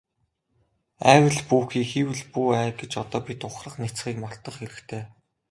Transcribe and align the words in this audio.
АЙвал 1.11 1.37
бүү 1.51 1.61
хий, 1.73 1.85
хийвэл 1.91 2.23
бүү 2.33 2.47
ай 2.61 2.69
гэж 2.79 2.91
одоо 3.03 3.19
бид 3.27 3.41
ухрах 3.49 3.75
няцахыг 3.81 4.17
мартах 4.23 4.55
хэрэгтэй. 4.59 5.01